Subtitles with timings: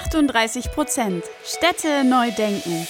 [0.00, 2.86] 38 Prozent Städte neu denken.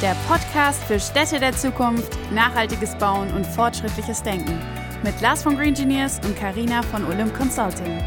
[0.00, 4.58] Der Podcast für Städte der Zukunft, nachhaltiges Bauen und fortschrittliches Denken.
[5.04, 7.98] Mit Lars von Green Engineers und Karina von Olymp Consulting.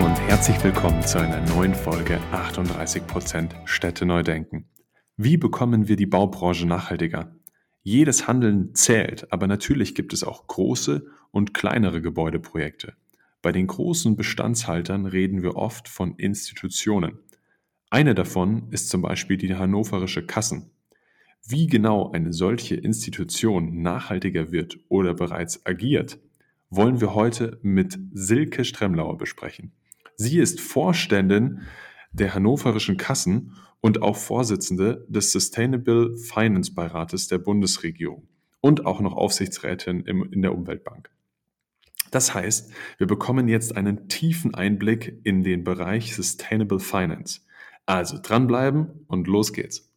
[0.00, 4.68] Und herzlich willkommen zu einer neuen Folge 38 Prozent Städte neu denken.
[5.16, 7.34] Wie bekommen wir die Baubranche nachhaltiger?
[7.82, 12.94] Jedes Handeln zählt, aber natürlich gibt es auch große und kleinere Gebäudeprojekte.
[13.42, 17.18] Bei den großen Bestandshaltern reden wir oft von Institutionen.
[17.88, 20.70] Eine davon ist zum Beispiel die hannoverische Kassen.
[21.46, 26.20] Wie genau eine solche Institution nachhaltiger wird oder bereits agiert,
[26.68, 29.72] wollen wir heute mit Silke Stremlauer besprechen.
[30.16, 31.62] Sie ist Vorständin
[32.12, 38.28] der hannoverischen Kassen und auch Vorsitzende des Sustainable Finance Beirates der Bundesregierung
[38.60, 41.10] und auch noch Aufsichtsrätin in der Umweltbank.
[42.10, 47.42] Das heißt, wir bekommen jetzt einen tiefen Einblick in den Bereich Sustainable Finance.
[47.86, 49.88] Also dranbleiben und los geht's.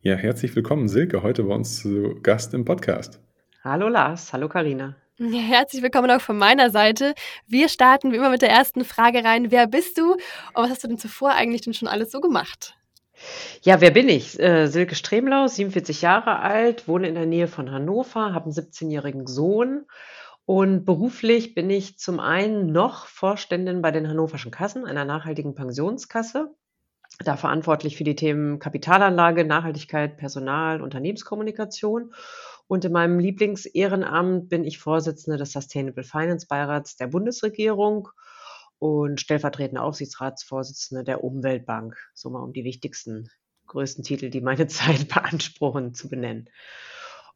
[0.00, 3.20] Ja, herzlich willkommen, Silke, heute bei uns zu Gast im Podcast.
[3.62, 4.96] Hallo Lars, hallo Karina.
[5.18, 7.14] Ja, herzlich willkommen auch von meiner Seite.
[7.46, 9.50] Wir starten wie immer mit der ersten Frage rein.
[9.50, 10.20] Wer bist du und
[10.54, 12.79] was hast du denn zuvor eigentlich denn schon alles so gemacht?
[13.62, 14.40] Ja, wer bin ich?
[14.40, 19.26] Äh, Silke Stremlau, 47 Jahre alt, wohne in der Nähe von Hannover, habe einen 17-jährigen
[19.26, 19.86] Sohn
[20.46, 26.52] und beruflich bin ich zum einen noch Vorständin bei den Hannoverschen Kassen, einer nachhaltigen Pensionskasse,
[27.24, 32.14] da verantwortlich für die Themen Kapitalanlage, Nachhaltigkeit, Personal, Unternehmenskommunikation.
[32.66, 38.08] Und in meinem Lieblingsehrenamt bin ich Vorsitzende des Sustainable Finance Beirats der Bundesregierung
[38.80, 41.96] und stellvertretende Aufsichtsratsvorsitzende der Umweltbank.
[42.14, 43.28] So mal um die wichtigsten,
[43.66, 46.48] größten Titel, die meine Zeit beanspruchen, zu benennen.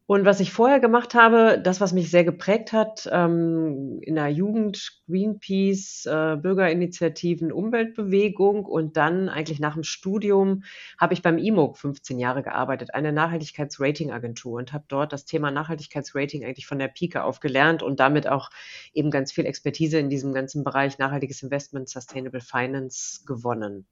[0.07, 4.29] Und was ich vorher gemacht habe, das, was mich sehr geprägt hat, ähm, in der
[4.29, 10.63] Jugend, Greenpeace, äh, Bürgerinitiativen, Umweltbewegung und dann eigentlich nach dem Studium
[10.99, 16.45] habe ich beim IMOG 15 Jahre gearbeitet, eine Nachhaltigkeitsratingagentur und habe dort das Thema Nachhaltigkeitsrating
[16.45, 18.51] eigentlich von der Pike auf gelernt und damit auch
[18.93, 23.87] eben ganz viel Expertise in diesem ganzen Bereich nachhaltiges Investment, Sustainable Finance gewonnen.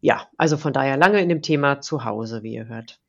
[0.00, 3.00] Ja, also von daher lange in dem Thema zu Hause, wie ihr hört.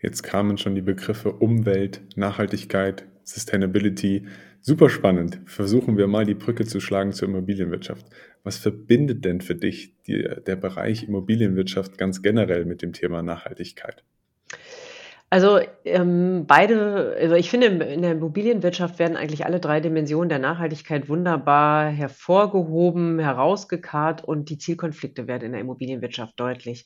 [0.00, 4.26] Jetzt kamen schon die Begriffe Umwelt, Nachhaltigkeit, Sustainability.
[4.62, 5.40] Super spannend.
[5.44, 8.06] Versuchen wir mal die Brücke zu schlagen zur Immobilienwirtschaft.
[8.42, 14.02] Was verbindet denn für dich die, der Bereich Immobilienwirtschaft ganz generell mit dem Thema Nachhaltigkeit?
[15.32, 20.40] Also ähm, beide, also ich finde, in der Immobilienwirtschaft werden eigentlich alle drei Dimensionen der
[20.40, 26.84] Nachhaltigkeit wunderbar hervorgehoben, herausgekarrt und die Zielkonflikte werden in der Immobilienwirtschaft deutlich.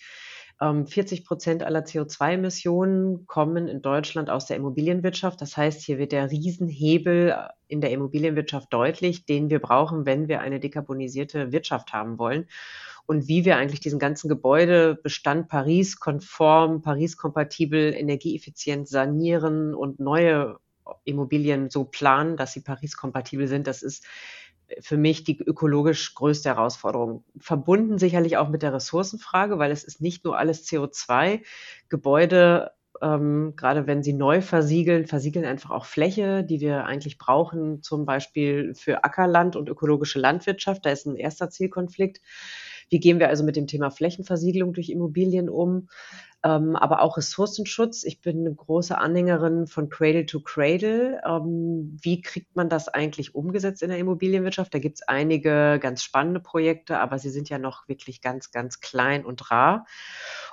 [0.59, 5.41] 40 ähm, Prozent aller CO2-Emissionen kommen in Deutschland aus der Immobilienwirtschaft.
[5.41, 10.29] Das heißt, hier wird der Riesenhebel äh, in der Immobilienwirtschaft deutlich, den wir brauchen, wenn
[10.29, 12.47] wir eine dekarbonisierte Wirtschaft haben wollen.
[13.07, 20.57] Und wie wir eigentlich diesen ganzen Gebäudebestand Paris-konform, Paris-kompatibel, energieeffizient sanieren und neue
[21.05, 24.05] Immobilien so planen, dass sie Paris-kompatibel sind, das ist
[24.81, 27.25] für mich die ökologisch größte Herausforderung.
[27.39, 31.43] Verbunden sicherlich auch mit der Ressourcenfrage, weil es ist nicht nur alles CO2.
[31.89, 37.83] Gebäude, ähm, gerade wenn sie neu versiegeln, versiegeln einfach auch Fläche, die wir eigentlich brauchen,
[37.83, 40.87] zum Beispiel für Ackerland und ökologische Landwirtschaft.
[40.87, 42.21] Da ist ein erster Zielkonflikt.
[42.91, 45.89] Wie gehen wir also mit dem Thema Flächenversiegelung durch Immobilien um?
[46.45, 48.05] Ähm, aber auch Ressourcenschutz.
[48.05, 51.23] Ich bin eine große Anhängerin von Cradle to Cradle.
[51.27, 54.75] Ähm, wie kriegt man das eigentlich umgesetzt in der Immobilienwirtschaft?
[54.75, 58.81] Da gibt es einige ganz spannende Projekte, aber sie sind ja noch wirklich ganz, ganz
[58.81, 59.87] klein und rar.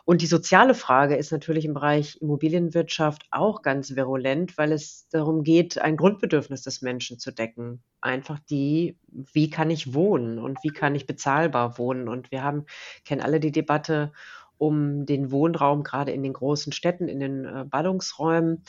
[0.06, 5.44] Und die soziale Frage ist natürlich im Bereich Immobilienwirtschaft auch ganz virulent, weil es darum
[5.44, 7.84] geht, ein Grundbedürfnis des Menschen zu decken.
[8.00, 12.07] Einfach die, wie kann ich wohnen und wie kann ich bezahlbar wohnen?
[12.07, 12.66] Und wir haben,
[13.03, 14.13] kennen alle die Debatte
[14.61, 18.63] um den Wohnraum, gerade in den großen Städten, in den äh, Ballungsräumen.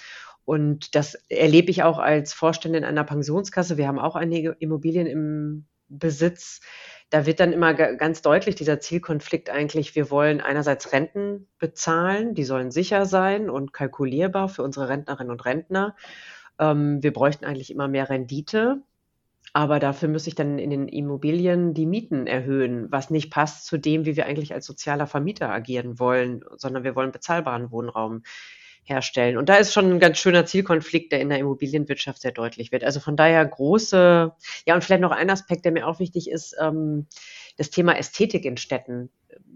[0.47, 3.77] Und das erlebe ich auch als Vorständin einer Pensionskasse.
[3.77, 6.61] Wir haben auch einige Immobilien im Besitz.
[7.11, 12.45] Da wird dann immer ganz deutlich dieser Zielkonflikt eigentlich, wir wollen einerseits Renten bezahlen, die
[12.45, 15.95] sollen sicher sein und kalkulierbar für unsere Rentnerinnen und Rentner.
[16.59, 18.83] Ähm, wir bräuchten eigentlich immer mehr Rendite.
[19.55, 23.77] Aber dafür müsste ich dann in den Immobilien die Mieten erhöhen, was nicht passt zu
[23.77, 28.23] dem, wie wir eigentlich als sozialer Vermieter agieren wollen, sondern wir wollen bezahlbaren Wohnraum
[28.85, 29.37] herstellen.
[29.37, 32.83] Und da ist schon ein ganz schöner Zielkonflikt, der in der Immobilienwirtschaft sehr deutlich wird.
[32.83, 34.33] Also von daher große,
[34.67, 37.07] ja, und vielleicht noch ein Aspekt, der mir auch wichtig ist, ähm,
[37.59, 39.11] das Thema Ästhetik in Städten.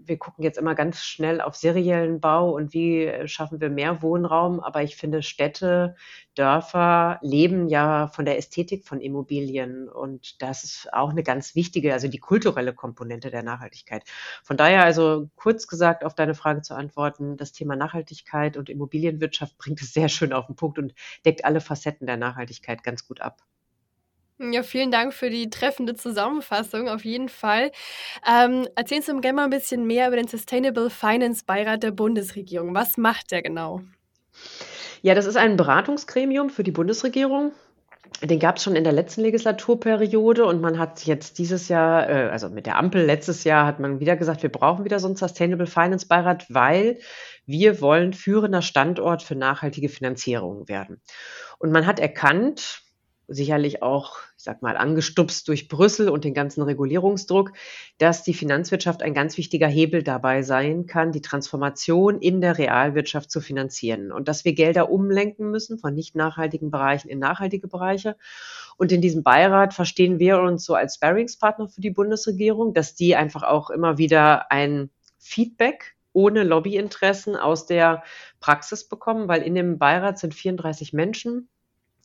[0.05, 4.59] Wir gucken jetzt immer ganz schnell auf seriellen Bau und wie schaffen wir mehr Wohnraum.
[4.59, 5.95] Aber ich finde, Städte,
[6.35, 9.89] Dörfer leben ja von der Ästhetik von Immobilien.
[9.89, 14.03] Und das ist auch eine ganz wichtige, also die kulturelle Komponente der Nachhaltigkeit.
[14.43, 19.57] Von daher also kurz gesagt auf deine Frage zu antworten, das Thema Nachhaltigkeit und Immobilienwirtschaft
[19.57, 20.93] bringt es sehr schön auf den Punkt und
[21.25, 23.41] deckt alle Facetten der Nachhaltigkeit ganz gut ab.
[24.39, 27.71] Ja, vielen Dank für die treffende Zusammenfassung, auf jeden Fall.
[28.27, 31.89] Ähm, erzählen Sie mir gerne mal ein bisschen mehr über den Sustainable Finance Beirat der
[31.89, 32.75] Bundesregierung.
[32.75, 33.81] Was macht der genau?
[35.01, 37.51] Ja, das ist ein Beratungsgremium für die Bundesregierung.
[38.21, 42.29] Den gab es schon in der letzten Legislaturperiode und man hat jetzt dieses Jahr, äh,
[42.29, 45.15] also mit der Ampel letztes Jahr, hat man wieder gesagt, wir brauchen wieder so einen
[45.15, 46.99] Sustainable Finance Beirat, weil
[47.45, 51.01] wir wollen führender Standort für nachhaltige Finanzierung werden.
[51.57, 52.86] Und man hat erkannt,
[53.27, 57.51] sicherlich auch, ich sag mal, angestupst durch Brüssel und den ganzen Regulierungsdruck,
[57.97, 63.29] dass die Finanzwirtschaft ein ganz wichtiger Hebel dabei sein kann, die Transformation in der Realwirtschaft
[63.29, 68.15] zu finanzieren und dass wir Gelder umlenken müssen von nicht nachhaltigen Bereichen in nachhaltige Bereiche.
[68.77, 73.15] Und in diesem Beirat verstehen wir uns so als Sparringspartner für die Bundesregierung, dass die
[73.15, 78.03] einfach auch immer wieder ein Feedback ohne Lobbyinteressen aus der
[78.39, 81.49] Praxis bekommen, weil in dem Beirat sind 34 Menschen,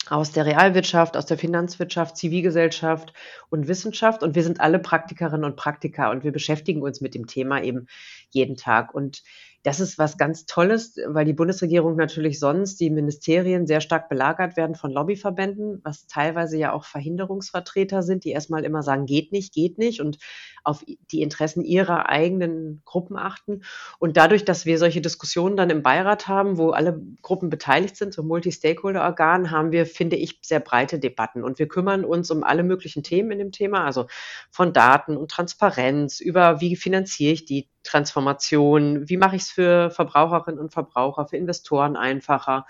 [0.08, 3.12] aus der Realwirtschaft, aus der Finanzwirtschaft, Zivilgesellschaft
[3.50, 4.22] und Wissenschaft.
[4.22, 7.86] Und wir sind alle Praktikerinnen und Praktiker und wir beschäftigen uns mit dem Thema eben
[8.30, 8.94] jeden Tag.
[8.94, 9.22] Und
[9.64, 14.56] das ist was ganz Tolles, weil die Bundesregierung natürlich sonst die Ministerien sehr stark belagert
[14.56, 19.54] werden von Lobbyverbänden, was teilweise ja auch Verhinderungsvertreter sind, die erstmal immer sagen, geht nicht,
[19.54, 20.18] geht nicht und
[20.64, 23.62] auf die Interessen ihrer eigenen Gruppen achten.
[24.00, 28.14] Und dadurch, dass wir solche Diskussionen dann im Beirat haben, wo alle Gruppen beteiligt sind,
[28.14, 31.44] so Multi-Stakeholder-Organ, haben wir, finde ich, sehr breite Debatten.
[31.44, 34.06] Und wir kümmern uns um alle möglichen Themen in dem Thema, also
[34.50, 39.90] von Daten und Transparenz über, wie finanziere ich die Transformation, wie mache ich es für
[39.90, 42.66] Verbraucherinnen und Verbraucher, für Investoren einfacher.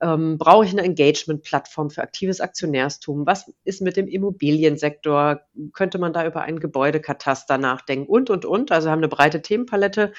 [0.00, 3.24] Ähm, brauche ich eine Engagement-Plattform für aktives Aktionärstum?
[3.24, 5.42] Was ist mit dem Immobiliensektor?
[5.72, 8.10] Könnte man da über einen Gebäudekataster nachdenken?
[8.10, 8.72] Und, und, und.
[8.72, 10.12] Also haben eine breite Themenpalette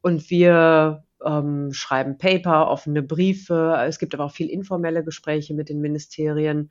[0.00, 3.76] und wir ähm, schreiben Paper, offene Briefe.
[3.86, 6.70] Es gibt aber auch viel informelle Gespräche mit den Ministerien.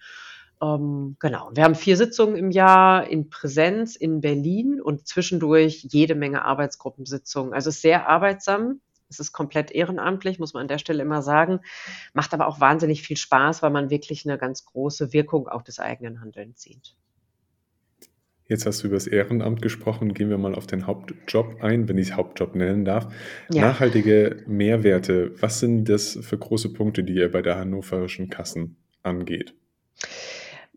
[0.62, 1.50] Ähm, genau.
[1.54, 7.54] Wir haben vier Sitzungen im Jahr in Präsenz in Berlin und zwischendurch jede Menge Arbeitsgruppensitzungen.
[7.54, 8.80] Also sehr arbeitsam.
[9.10, 11.60] Es ist komplett ehrenamtlich, muss man an der Stelle immer sagen.
[12.14, 15.80] Macht aber auch wahnsinnig viel Spaß, weil man wirklich eine ganz große Wirkung auch des
[15.80, 16.96] eigenen Handelns sieht.
[18.48, 20.14] Jetzt hast du über das Ehrenamt gesprochen.
[20.14, 23.12] Gehen wir mal auf den Hauptjob ein, wenn ich es Hauptjob nennen darf.
[23.52, 23.62] Ja.
[23.62, 25.34] Nachhaltige Mehrwerte.
[25.42, 29.56] Was sind das für große Punkte, die ihr bei der hannoverischen Kassen angeht?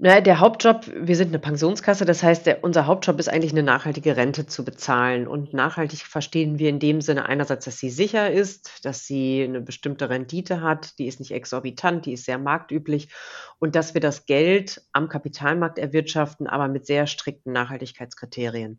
[0.00, 3.64] Na, der Hauptjob, wir sind eine Pensionskasse, das heißt, der, unser Hauptjob ist eigentlich eine
[3.64, 5.26] nachhaltige Rente zu bezahlen.
[5.26, 9.60] Und nachhaltig verstehen wir in dem Sinne einerseits, dass sie sicher ist, dass sie eine
[9.60, 13.08] bestimmte Rendite hat, die ist nicht exorbitant, die ist sehr marktüblich
[13.58, 18.78] und dass wir das Geld am Kapitalmarkt erwirtschaften, aber mit sehr strikten Nachhaltigkeitskriterien.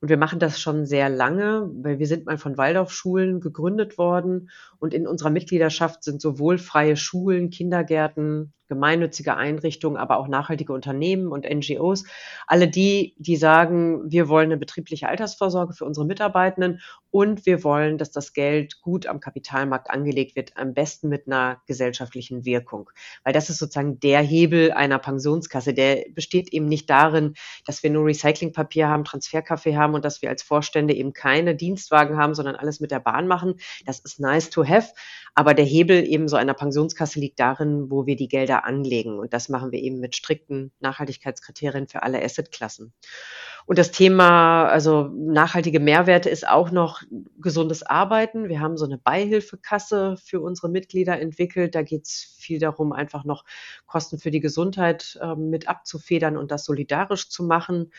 [0.00, 4.50] Und wir machen das schon sehr lange, weil wir sind mal von Waldorfschulen gegründet worden
[4.80, 11.28] und in unserer Mitgliedschaft sind sowohl freie Schulen, Kindergärten, gemeinnützige Einrichtungen, aber auch nachhaltige Unternehmen
[11.28, 12.04] und NGOs.
[12.46, 16.80] Alle die, die sagen, wir wollen eine betriebliche Altersvorsorge für unsere Mitarbeitenden
[17.16, 21.62] und wir wollen, dass das Geld gut am Kapitalmarkt angelegt wird, am besten mit einer
[21.66, 22.90] gesellschaftlichen Wirkung.
[23.24, 25.72] Weil das ist sozusagen der Hebel einer Pensionskasse.
[25.72, 27.32] Der besteht eben nicht darin,
[27.64, 32.18] dass wir nur Recyclingpapier haben, Transferkaffee haben und dass wir als Vorstände eben keine Dienstwagen
[32.18, 33.54] haben, sondern alles mit der Bahn machen.
[33.86, 34.92] Das ist nice to have.
[35.34, 39.18] Aber der Hebel eben so einer Pensionskasse liegt darin, wo wir die Gelder anlegen.
[39.18, 42.92] Und das machen wir eben mit strikten Nachhaltigkeitskriterien für alle Assetklassen.
[43.66, 47.02] Und das Thema, also nachhaltige Mehrwerte ist auch noch
[47.38, 48.48] gesundes Arbeiten.
[48.48, 51.74] Wir haben so eine Beihilfekasse für unsere Mitglieder entwickelt.
[51.74, 53.44] Da geht es viel darum, einfach noch
[53.84, 57.90] Kosten für die Gesundheit äh, mit abzufedern und das solidarisch zu machen.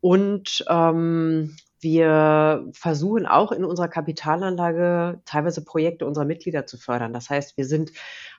[0.00, 7.12] Und ähm, wir versuchen auch in unserer Kapitalanlage teilweise Projekte unserer Mitglieder zu fördern.
[7.12, 7.92] Das heißt, wir sind,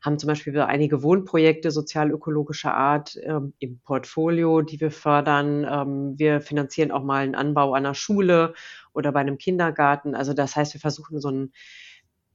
[0.04, 5.66] haben zum Beispiel einige Wohnprojekte sozial-ökologischer Art ähm, im Portfolio, die wir fördern.
[5.70, 8.54] Ähm, wir finanzieren auch mal einen Anbau einer Schule
[8.94, 10.16] oder bei einem Kindergarten.
[10.16, 11.54] Also das heißt, wir versuchen so einen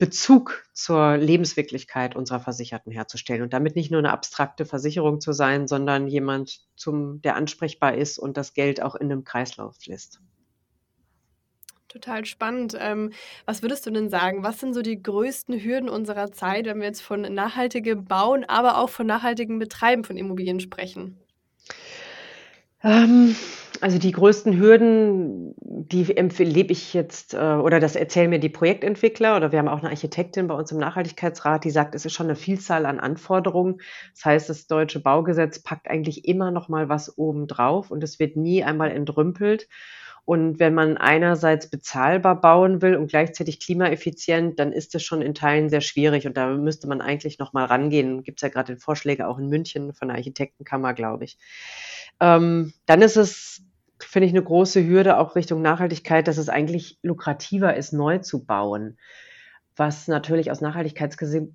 [0.03, 5.69] Bezug zur Lebenswirklichkeit unserer Versicherten herzustellen und damit nicht nur eine abstrakte Versicherung zu sein,
[5.69, 10.21] sondern jemand, zum, der ansprechbar ist und das Geld auch in einem Kreislauf lässt.
[11.87, 12.77] Total spannend.
[12.81, 13.13] Ähm,
[13.47, 14.43] was würdest du denn sagen?
[14.43, 18.79] Was sind so die größten Hürden unserer Zeit, wenn wir jetzt von nachhaltigem Bauen, aber
[18.79, 21.22] auch von nachhaltigem Betreiben von Immobilien sprechen?
[22.85, 23.35] Ähm,
[23.81, 29.37] Also die größten Hürden, die lebe ich jetzt, äh, oder das erzählen mir die Projektentwickler,
[29.37, 32.27] oder wir haben auch eine Architektin bei uns im Nachhaltigkeitsrat, die sagt, es ist schon
[32.27, 33.81] eine Vielzahl an Anforderungen.
[34.15, 38.21] Das heißt, das deutsche Baugesetz packt eigentlich immer noch mal was oben drauf und es
[38.21, 39.69] wird nie einmal entrümpelt.
[40.25, 45.35] Und wenn man einerseits bezahlbar bauen will und gleichzeitig klimaeffizient, dann ist das schon in
[45.35, 46.27] Teilen sehr schwierig.
[46.29, 48.23] Und da müsste man eigentlich noch mal rangehen.
[48.23, 51.39] Gibt es ja gerade Vorschläge auch in München von der Architektenkammer, glaube ich.
[52.23, 53.63] Ähm, dann ist es,
[53.99, 58.45] finde ich, eine große Hürde auch Richtung Nachhaltigkeit, dass es eigentlich lukrativer ist, neu zu
[58.47, 58.97] bauen.
[59.75, 61.49] Was natürlich aus Nachhaltigkeitsgesicht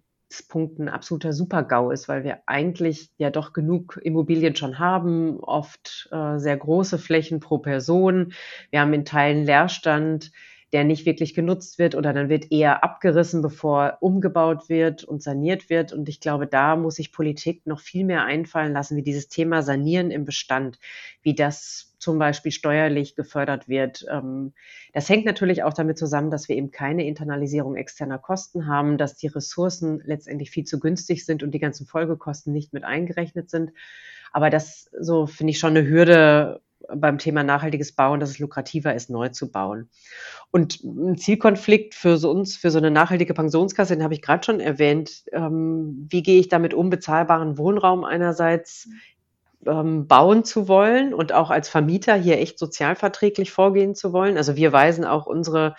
[0.49, 6.09] Punkten ein absoluter Super-GAU ist, weil wir eigentlich ja doch genug Immobilien schon haben, oft
[6.11, 8.33] äh, sehr große Flächen pro Person.
[8.69, 10.33] Wir haben in Teilen Leerstand,
[10.73, 15.69] der nicht wirklich genutzt wird oder dann wird eher abgerissen, bevor umgebaut wird und saniert
[15.69, 15.93] wird.
[15.93, 19.61] Und ich glaube, da muss sich Politik noch viel mehr einfallen lassen, wie dieses Thema
[19.61, 20.77] Sanieren im Bestand,
[21.21, 24.05] wie das zum Beispiel steuerlich gefördert wird.
[24.11, 24.53] Ähm,
[24.93, 29.15] das hängt natürlich auch damit zusammen, dass wir eben keine Internalisierung externer Kosten haben, dass
[29.15, 33.71] die Ressourcen letztendlich viel zu günstig sind und die ganzen Folgekosten nicht mit eingerechnet sind.
[34.33, 36.61] Aber das, so finde ich schon eine Hürde
[36.93, 39.89] beim Thema nachhaltiges Bauen, dass es lukrativer ist, neu zu bauen.
[40.51, 44.43] Und ein Zielkonflikt für so uns, für so eine nachhaltige Pensionskasse, den habe ich gerade
[44.43, 45.23] schon erwähnt.
[45.31, 48.89] Ähm, wie gehe ich damit um, bezahlbaren Wohnraum einerseits
[49.65, 54.37] ähm, bauen zu wollen und auch als Vermieter hier echt sozialverträglich vorgehen zu wollen.
[54.37, 55.75] Also wir weisen auch unsere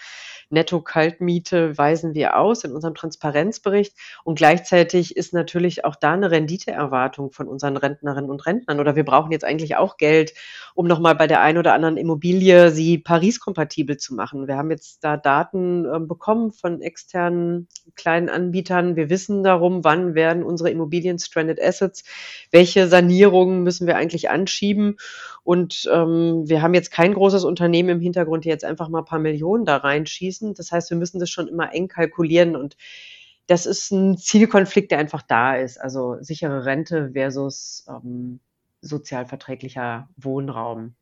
[0.51, 3.95] Netto-Kaltmiete weisen wir aus in unserem Transparenzbericht.
[4.25, 8.81] Und gleichzeitig ist natürlich auch da eine Renditeerwartung von unseren Rentnerinnen und Rentnern.
[8.81, 10.35] Oder wir brauchen jetzt eigentlich auch Geld,
[10.75, 14.49] um nochmal bei der einen oder anderen Immobilie sie Paris-kompatibel zu machen.
[14.49, 18.97] Wir haben jetzt da Daten äh, bekommen von externen kleinen Anbietern.
[18.97, 22.05] Wir wissen darum, wann werden unsere Immobilien Stranded Assets,
[22.51, 24.97] welche Sanierungen müssen wir eigentlich anschieben.
[25.49, 29.07] Und ähm, wir haben jetzt kein großes Unternehmen im Hintergrund, die jetzt einfach mal ein
[29.07, 30.53] paar Millionen da reinschießen.
[30.53, 32.77] Das heißt, wir müssen das schon immer eng kalkulieren und
[33.47, 35.81] das ist ein Zielkonflikt, der einfach da ist.
[35.81, 38.41] Also sichere Rente versus ähm,
[38.83, 40.97] sozialverträglicher Wohnraum.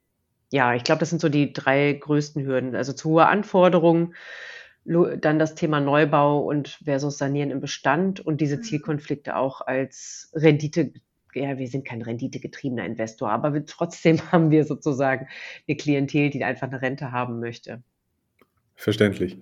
[0.53, 2.77] Ja, ich glaube, das sind so die drei größten Hürden.
[2.77, 4.15] Also zu hohe Anforderungen,
[4.85, 8.63] dann das Thema Neubau und versus Sanieren im Bestand und diese mhm.
[8.63, 10.93] Zielkonflikte auch als Rendite
[11.37, 15.29] ja, wir sind kein renditegetriebener Investor, aber wir, trotzdem haben wir sozusagen
[15.69, 17.83] eine Klientel, die einfach eine Rente haben möchte.
[18.75, 19.39] Verständlich.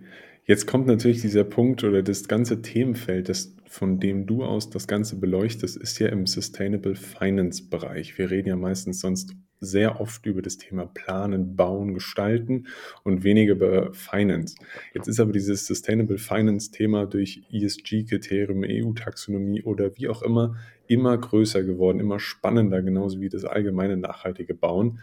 [0.47, 4.87] Jetzt kommt natürlich dieser Punkt oder das ganze Themenfeld, das, von dem du aus das
[4.87, 8.19] Ganze beleuchtest, ist ja im Sustainable Finance Bereich.
[8.19, 12.67] Wir reden ja meistens sonst sehr oft über das Thema Planen, Bauen, Gestalten
[13.05, 14.57] und weniger über Finance.
[14.93, 21.17] Jetzt ist aber dieses Sustainable Finance Thema durch ESG-Kriterien, EU-Taxonomie oder wie auch immer immer
[21.17, 25.01] größer geworden, immer spannender, genauso wie das allgemeine nachhaltige Bauen.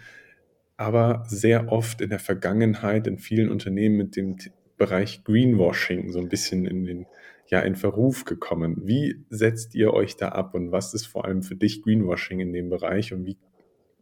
[0.77, 4.37] Aber sehr oft in der Vergangenheit in vielen Unternehmen mit dem
[4.81, 7.05] Bereich Greenwashing so ein bisschen in den
[7.45, 8.77] ja in Verruf gekommen.
[8.83, 12.51] Wie setzt ihr euch da ab und was ist vor allem für dich Greenwashing in
[12.51, 13.37] dem Bereich und wie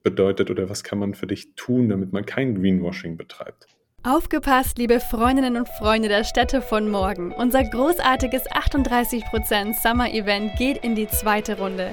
[0.03, 3.67] bedeutet oder was kann man für dich tun, damit man kein Greenwashing betreibt?
[4.03, 7.33] Aufgepasst, liebe Freundinnen und Freunde der Städte von morgen.
[7.33, 11.91] Unser großartiges 38% Summer Event geht in die zweite Runde.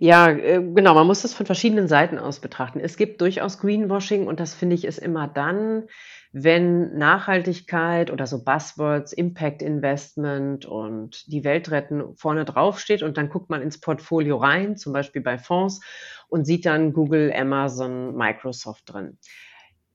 [0.01, 2.79] Ja, äh, genau, man muss das von verschiedenen Seiten aus betrachten.
[2.79, 5.83] Es gibt durchaus Greenwashing und das finde ich ist immer dann,
[6.31, 13.17] wenn Nachhaltigkeit oder so Buzzwords, Impact Investment und die Welt retten vorne drauf steht und
[13.17, 15.81] dann guckt man ins Portfolio rein, zum Beispiel bei Fonds
[16.29, 19.17] und sieht dann Google, Amazon, Microsoft drin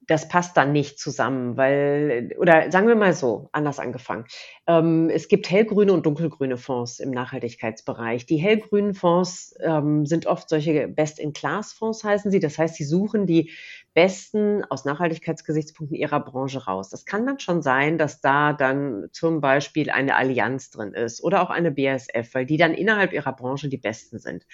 [0.07, 4.25] das passt dann nicht zusammen, weil, oder sagen wir mal so, anders angefangen.
[4.67, 8.27] Ähm, es gibt hellgrüne und dunkelgrüne Fonds im Nachhaltigkeitsbereich.
[8.27, 12.41] Die hellgrünen Fonds ähm, sind oft solche Best-in-Class-Fonds, heißen sie.
[12.41, 13.51] Das heißt, sie suchen die
[13.95, 16.91] besten aus Nachhaltigkeitsgesichtspunkten ihrer Branche raus.
[16.91, 21.43] Das kann dann schon sein, dass da dann zum Beispiel eine Allianz drin ist oder
[21.43, 24.45] auch eine BASF, weil die dann innerhalb ihrer Branche die besten sind.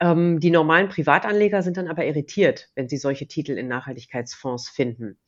[0.00, 5.18] Ähm, die normalen Privatanleger sind dann aber irritiert, wenn sie solche Titel in Nachhaltigkeitsfonds finden.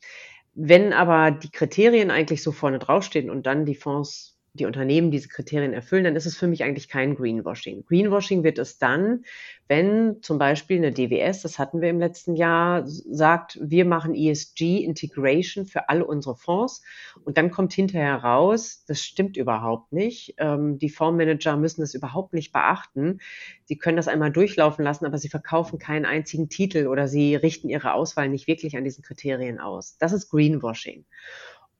[0.55, 5.28] wenn aber die Kriterien eigentlich so vorne draufstehen und dann die Fonds die Unternehmen diese
[5.28, 7.85] Kriterien erfüllen, dann ist es für mich eigentlich kein Greenwashing.
[7.87, 9.25] Greenwashing wird es dann,
[9.66, 15.64] wenn zum Beispiel eine DWS, das hatten wir im letzten Jahr, sagt, wir machen ESG-Integration
[15.64, 16.82] für alle unsere Fonds
[17.25, 20.35] und dann kommt hinterher raus, das stimmt überhaupt nicht.
[20.37, 23.21] Ähm, die Fondsmanager müssen das überhaupt nicht beachten.
[23.64, 27.71] Sie können das einmal durchlaufen lassen, aber sie verkaufen keinen einzigen Titel oder sie richten
[27.71, 29.97] ihre Auswahl nicht wirklich an diesen Kriterien aus.
[29.97, 31.06] Das ist Greenwashing.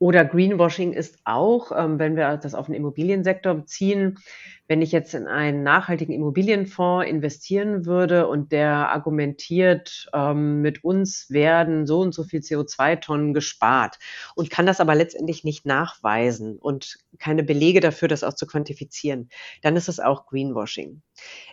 [0.03, 4.19] Oder Greenwashing ist auch, ähm, wenn wir das auf den Immobiliensektor beziehen,
[4.67, 11.27] wenn ich jetzt in einen nachhaltigen Immobilienfonds investieren würde und der argumentiert, ähm, mit uns
[11.29, 13.97] werden so und so viel CO2-Tonnen gespart
[14.35, 19.29] und kann das aber letztendlich nicht nachweisen und keine Belege dafür, das auch zu quantifizieren,
[19.61, 21.01] dann ist es auch Greenwashing.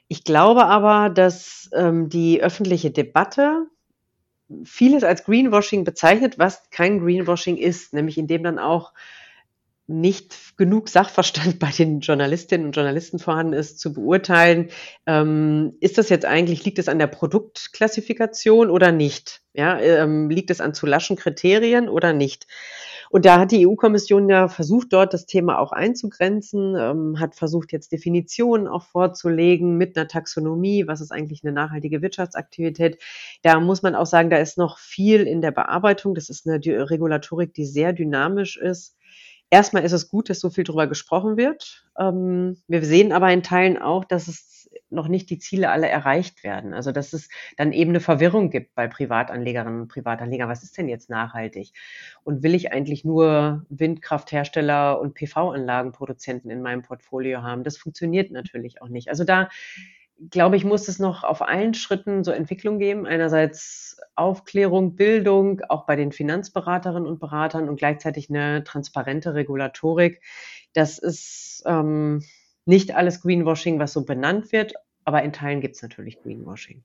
[0.09, 3.69] Ich glaube aber, dass ähm, die öffentliche Debatte
[4.65, 8.93] vieles als Greenwashing bezeichnet, was kein Greenwashing ist, nämlich indem dann auch
[9.91, 14.71] nicht genug Sachverstand bei den Journalistinnen und Journalisten vorhanden ist, zu beurteilen,
[15.07, 19.43] ähm, ist das jetzt eigentlich, liegt es an der Produktklassifikation oder nicht?
[19.53, 22.47] Ja, ähm, liegt es an zu laschen Kriterien oder nicht?
[23.13, 27.73] Und da hat die EU-Kommission ja versucht, dort das Thema auch einzugrenzen, ähm, hat versucht,
[27.73, 33.03] jetzt Definitionen auch vorzulegen mit einer Taxonomie, was ist eigentlich eine nachhaltige Wirtschaftsaktivität.
[33.43, 36.15] Da muss man auch sagen, da ist noch viel in der Bearbeitung.
[36.15, 38.97] Das ist eine Regulatorik, die sehr dynamisch ist.
[39.51, 41.85] Erstmal ist es gut, dass so viel darüber gesprochen wird.
[41.99, 44.60] Ähm, wir sehen aber in Teilen auch, dass es
[44.91, 46.75] noch nicht die Ziele alle erreicht werden.
[46.75, 50.49] Also dass es dann eben eine Verwirrung gibt bei Privatanlegerinnen und Privatanlegern.
[50.49, 51.73] Was ist denn jetzt nachhaltig?
[52.25, 57.65] Und will ich eigentlich nur Windkrafthersteller und PV-Anlagenproduzenten in meinem Portfolio haben?
[57.65, 59.09] Das funktioniert natürlich auch nicht.
[59.09, 59.49] Also da
[60.29, 63.07] glaube ich, muss es noch auf allen Schritten so Entwicklung geben.
[63.07, 70.21] Einerseits Aufklärung, Bildung, auch bei den Finanzberaterinnen und Beratern und gleichzeitig eine transparente Regulatorik.
[70.75, 72.23] Das ist ähm,
[72.67, 74.75] nicht alles Greenwashing, was so benannt wird,
[75.05, 76.85] aber in Teilen gibt es natürlich Greenwashing.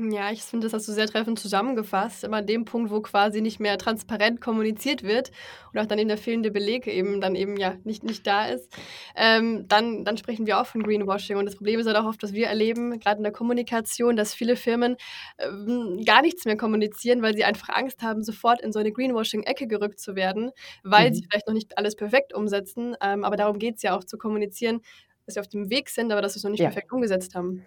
[0.00, 2.22] Ja, ich finde, das hast du sehr treffend zusammengefasst.
[2.22, 5.32] Immer an dem Punkt, wo quasi nicht mehr transparent kommuniziert wird
[5.72, 8.72] und auch dann eben der fehlende Beleg eben dann eben ja nicht, nicht da ist,
[9.16, 11.36] ähm, dann, dann sprechen wir auch von Greenwashing.
[11.36, 14.34] Und das Problem ist halt auch oft, dass wir erleben, gerade in der Kommunikation, dass
[14.34, 14.96] viele Firmen
[15.38, 19.66] ähm, gar nichts mehr kommunizieren, weil sie einfach Angst haben, sofort in so eine Greenwashing-Ecke
[19.66, 20.52] gerückt zu werden,
[20.84, 21.14] weil mhm.
[21.14, 22.94] sie vielleicht noch nicht alles perfekt umsetzen.
[23.02, 24.80] Ähm, aber darum geht es ja auch zu kommunizieren,
[25.28, 26.68] dass sie auf dem Weg sind, aber dass sie es noch nicht ja.
[26.68, 27.64] perfekt umgesetzt haben.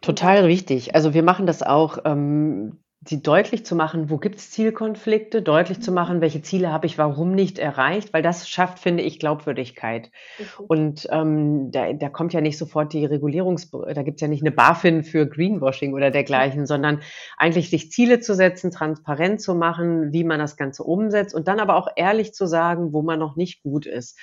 [0.00, 0.94] Total wichtig.
[0.94, 5.80] Also wir machen das auch, ähm, sie deutlich zu machen, wo gibt es Zielkonflikte, deutlich
[5.80, 5.94] zu mhm.
[5.94, 10.10] machen, welche Ziele habe ich warum nicht erreicht, weil das schafft, finde ich, Glaubwürdigkeit.
[10.38, 10.64] Mhm.
[10.66, 14.42] Und ähm, da, da kommt ja nicht sofort die Regulierungs, da gibt es ja nicht
[14.42, 16.66] eine BaFin für Greenwashing oder dergleichen, mhm.
[16.66, 17.02] sondern
[17.36, 21.60] eigentlich sich Ziele zu setzen, transparent zu machen, wie man das Ganze umsetzt und dann
[21.60, 24.18] aber auch ehrlich zu sagen, wo man noch nicht gut ist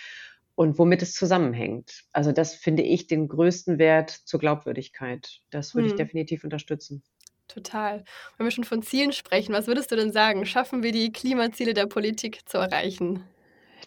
[0.56, 2.04] und womit es zusammenhängt.
[2.12, 5.42] Also das finde ich den größten Wert zur Glaubwürdigkeit.
[5.50, 5.94] Das würde hm.
[5.94, 7.04] ich definitiv unterstützen.
[7.48, 8.04] Total.
[8.38, 10.46] Wenn wir schon von Zielen sprechen, was würdest du denn sagen?
[10.46, 13.24] Schaffen wir die Klimaziele der Politik zu erreichen?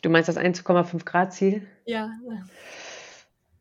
[0.03, 1.67] Du meinst das 1,5 Grad Ziel?
[1.85, 2.11] Ja.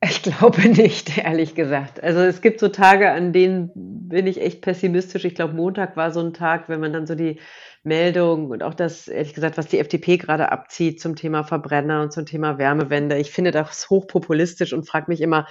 [0.04, 2.04] Ich glaube nicht, ehrlich gesagt.
[2.04, 5.26] Also es gibt so Tage, an denen bin ich echt pessimistisch.
[5.26, 7.40] Ich glaube, Montag war so ein Tag, wenn man dann so die
[7.86, 12.12] Meldung und auch das, ehrlich gesagt, was die FDP gerade abzieht zum Thema Verbrenner und
[12.12, 13.18] zum Thema Wärmewende.
[13.18, 15.48] Ich finde das hochpopulistisch und frage mich immer,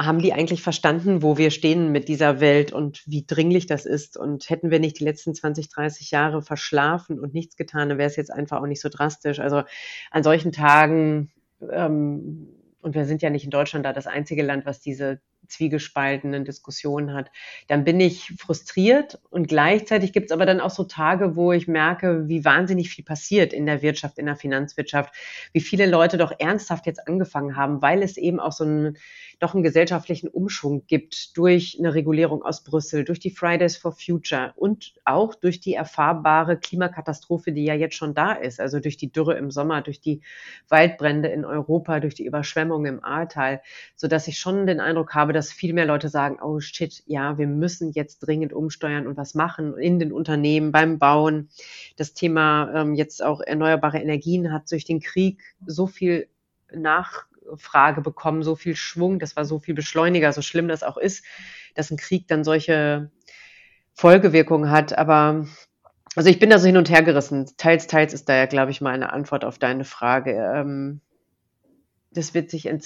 [0.00, 4.16] haben die eigentlich verstanden, wo wir stehen mit dieser Welt und wie dringlich das ist?
[4.16, 8.08] Und hätten wir nicht die letzten 20, 30 Jahre verschlafen und nichts getan, dann wäre
[8.08, 9.38] es jetzt einfach auch nicht so drastisch.
[9.38, 9.62] Also
[10.10, 11.30] an solchen Tagen,
[11.70, 12.48] ähm,
[12.80, 17.12] und wir sind ja nicht in Deutschland da das einzige Land, was diese zwiegespaltenen Diskussionen
[17.14, 17.30] hat,
[17.68, 21.68] dann bin ich frustriert und gleichzeitig gibt es aber dann auch so Tage, wo ich
[21.68, 25.14] merke, wie wahnsinnig viel passiert in der Wirtschaft, in der Finanzwirtschaft,
[25.52, 28.98] wie viele Leute doch ernsthaft jetzt angefangen haben, weil es eben auch so einen,
[29.42, 34.52] doch einen gesellschaftlichen Umschwung gibt durch eine Regulierung aus Brüssel, durch die Fridays for Future
[34.56, 39.10] und auch durch die erfahrbare Klimakatastrophe, die ja jetzt schon da ist, also durch die
[39.10, 40.22] Dürre im Sommer, durch die
[40.68, 43.62] Waldbrände in Europa, durch die Überschwemmungen im Ahrtal,
[43.96, 47.36] so dass ich schon den Eindruck habe, dass viel mehr Leute sagen, oh shit, ja,
[47.36, 51.48] wir müssen jetzt dringend umsteuern und was machen in den Unternehmen, beim Bauen.
[51.96, 56.28] Das Thema ähm, jetzt auch erneuerbare Energien hat durch den Krieg so viel
[57.52, 61.24] Nachfrage bekommen, so viel Schwung, das war so viel Beschleuniger, so schlimm das auch ist,
[61.74, 63.10] dass ein Krieg dann solche
[63.94, 64.96] Folgewirkungen hat.
[64.96, 65.46] Aber
[66.16, 67.50] also ich bin da so hin und her gerissen.
[67.56, 70.32] Teils, teils ist da ja, glaube ich, mal eine Antwort auf deine Frage.
[70.32, 71.00] Ähm,
[72.14, 72.80] das wird sich in,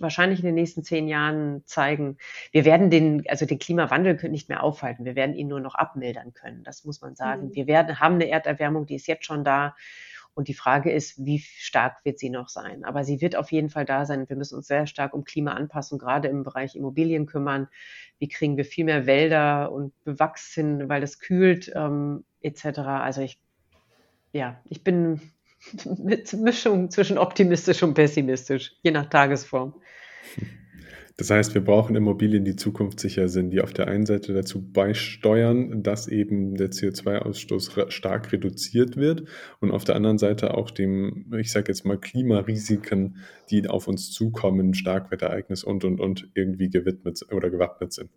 [0.00, 2.18] wahrscheinlich in den nächsten zehn Jahren zeigen.
[2.52, 5.06] Wir werden den, also den Klimawandel nicht mehr aufhalten.
[5.06, 6.62] Wir werden ihn nur noch abmildern können.
[6.62, 7.46] Das muss man sagen.
[7.46, 7.54] Mhm.
[7.54, 9.74] Wir werden, haben eine Erderwärmung, die ist jetzt schon da.
[10.36, 12.84] Und die Frage ist, wie stark wird sie noch sein?
[12.84, 14.28] Aber sie wird auf jeden Fall da sein.
[14.28, 17.68] Wir müssen uns sehr stark um Klimaanpassung, gerade im Bereich Immobilien kümmern.
[18.18, 22.80] Wie kriegen wir viel mehr Wälder und Bewachs hin, weil es kühlt, ähm, etc.
[22.80, 23.40] Also ich,
[24.32, 25.22] ja, ich bin
[25.96, 29.72] mit Mischung zwischen optimistisch und pessimistisch, je nach Tagesform.
[31.18, 35.82] Das heißt, wir brauchen Immobilien, die zukunftssicher sind, die auf der einen Seite dazu beisteuern,
[35.82, 39.24] dass eben der CO2-Ausstoß stark reduziert wird
[39.60, 43.16] und auf der anderen Seite auch dem, ich sage jetzt mal, Klimarisiken,
[43.48, 48.10] die auf uns zukommen, Starkwetterereignis und und und irgendwie gewidmet oder gewappnet sind.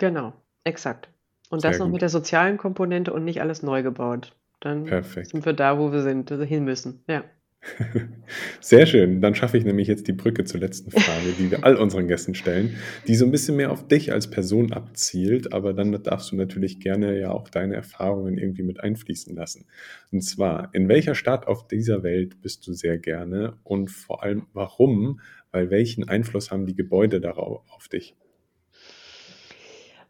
[0.00, 0.32] Genau,
[0.64, 1.08] exakt.
[1.50, 1.92] Und Sehr das noch gut.
[1.92, 4.34] mit der sozialen Komponente und nicht alles neu gebaut.
[4.58, 5.28] Dann Perfekt.
[5.28, 7.04] sind wir da, wo wir sind, also hin müssen.
[7.06, 7.22] Ja.
[8.60, 9.20] Sehr schön.
[9.20, 12.34] Dann schaffe ich nämlich jetzt die Brücke zur letzten Frage, die wir all unseren Gästen
[12.34, 16.36] stellen, die so ein bisschen mehr auf dich als Person abzielt, aber dann darfst du
[16.36, 19.66] natürlich gerne ja auch deine Erfahrungen irgendwie mit einfließen lassen.
[20.10, 24.46] Und zwar, in welcher Stadt auf dieser Welt bist du sehr gerne und vor allem
[24.52, 25.20] warum?
[25.50, 28.16] Weil welchen Einfluss haben die Gebäude darauf auf dich?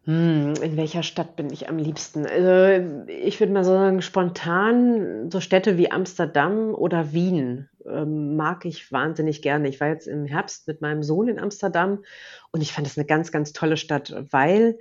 [0.06, 2.26] Hm, in welcher Stadt bin ich am liebsten?
[2.26, 8.66] Also, ich würde mal so sagen, spontan so Städte wie Amsterdam oder Wien ähm, mag
[8.66, 9.66] ich wahnsinnig gerne.
[9.68, 12.04] Ich war jetzt im Herbst mit meinem Sohn in Amsterdam
[12.52, 14.78] und ich fand das eine ganz, ganz tolle Stadt, weil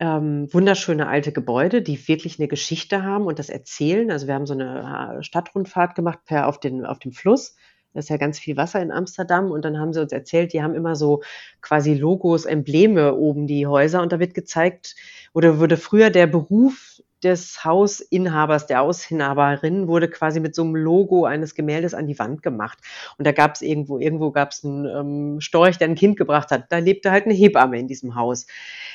[0.00, 4.10] ähm, wunderschöne alte Gebäude, die wirklich eine Geschichte haben und das erzählen.
[4.10, 7.56] Also wir haben so eine äh, Stadtrundfahrt gemacht per auf den auf dem Fluss
[7.92, 10.62] da ist ja ganz viel Wasser in Amsterdam und dann haben sie uns erzählt, die
[10.62, 11.22] haben immer so
[11.62, 14.94] quasi Logos, Embleme oben die Häuser und da wird gezeigt
[15.32, 21.24] oder wurde früher der Beruf des Hausinhabers, der Hausinhaberin wurde quasi mit so einem Logo
[21.24, 22.78] eines Gemäldes an die Wand gemacht.
[23.18, 26.50] Und da gab es irgendwo, irgendwo gab es einen ähm, Storch, der ein Kind gebracht
[26.50, 26.70] hat.
[26.70, 28.46] Da lebte halt eine Hebamme in diesem Haus.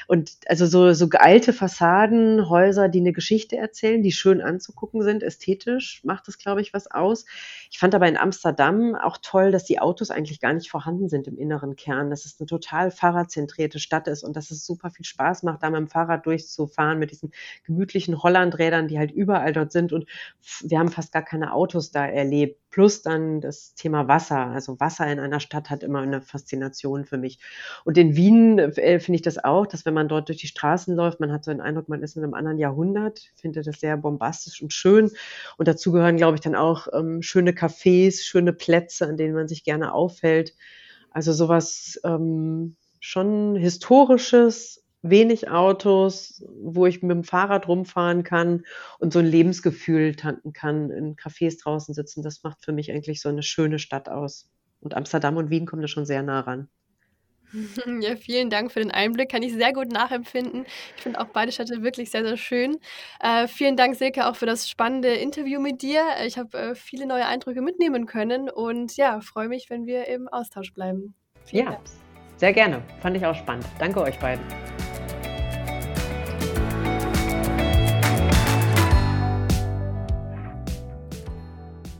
[0.07, 5.23] Und also so, so alte Fassaden, Häuser, die eine Geschichte erzählen, die schön anzugucken sind,
[5.23, 7.25] ästhetisch, macht das, glaube ich, was aus.
[7.71, 11.27] Ich fand aber in Amsterdam auch toll, dass die Autos eigentlich gar nicht vorhanden sind
[11.27, 15.05] im inneren Kern, dass es eine total fahrradzentrierte Stadt ist und dass es super viel
[15.05, 17.31] Spaß macht, da mit dem Fahrrad durchzufahren, mit diesen
[17.63, 19.93] gemütlichen Hollandrädern, die halt überall dort sind.
[19.93, 20.05] Und
[20.61, 22.62] wir haben fast gar keine Autos da erlebt.
[22.73, 24.47] Plus dann das Thema Wasser.
[24.47, 27.37] Also Wasser in einer Stadt hat immer eine Faszination für mich.
[27.85, 30.95] Und in Wien äh, finde ich das auch, dass wenn man dort durch die Straßen
[30.95, 33.29] läuft, man hat so den Eindruck, man ist in einem anderen Jahrhundert.
[33.35, 35.11] Ich finde das sehr bombastisch und schön.
[35.57, 39.47] Und dazu gehören, glaube ich, dann auch ähm, schöne Cafés, schöne Plätze, an denen man
[39.47, 40.55] sich gerne aufhält.
[41.11, 48.63] Also sowas ähm, schon historisches, wenig Autos, wo ich mit dem Fahrrad rumfahren kann
[48.99, 52.23] und so ein Lebensgefühl tanken kann, in Cafés draußen sitzen.
[52.23, 54.49] Das macht für mich eigentlich so eine schöne Stadt aus.
[54.79, 56.69] Und Amsterdam und Wien kommen da schon sehr nah ran.
[58.01, 59.29] Ja, vielen Dank für den Einblick.
[59.29, 60.65] Kann ich sehr gut nachempfinden.
[60.95, 62.77] Ich finde auch beide Städte wirklich sehr, sehr schön.
[63.19, 66.03] Äh, vielen Dank, Silke, auch für das spannende Interview mit dir.
[66.25, 70.27] Ich habe äh, viele neue Eindrücke mitnehmen können und ja, freue mich, wenn wir im
[70.27, 71.13] Austausch bleiben.
[71.45, 71.85] Vielen ja, Dank.
[72.37, 72.81] sehr gerne.
[73.01, 73.65] Fand ich auch spannend.
[73.77, 74.43] Danke euch beiden.